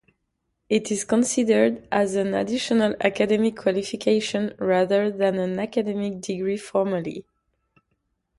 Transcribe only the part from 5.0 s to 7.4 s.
than an academic degree formally.